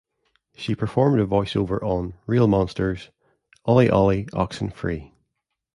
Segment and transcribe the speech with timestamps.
[0.55, 3.11] She performed a voice over on "Real Monsters"-
[3.65, 5.13] "Ollie Ollie Oxen Free.